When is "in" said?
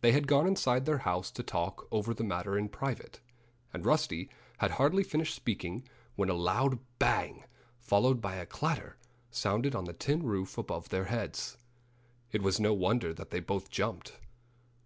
2.56-2.70